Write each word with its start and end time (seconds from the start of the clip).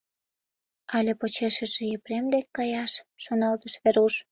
«Ала 0.95 1.13
почешыже 1.19 1.83
Епрем 1.97 2.25
дек 2.33 2.47
каяш»,— 2.57 2.91
шоналтыш 3.23 3.73
Веруш. 3.83 4.13